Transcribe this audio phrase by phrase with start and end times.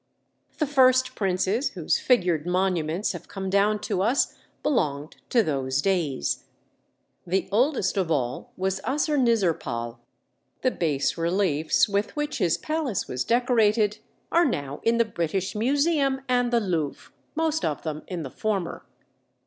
[0.57, 6.45] The first princes whose figured monuments have come down to us belonged to those days.
[7.27, 9.99] The oldest of all was Assurnizirpal;
[10.63, 13.99] the bas reliefs with which his palace was decorated
[14.31, 18.83] are now in the British Museum and the Louvre; most of them in the former.